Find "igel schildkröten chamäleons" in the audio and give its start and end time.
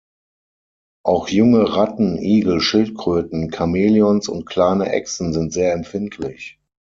2.17-4.29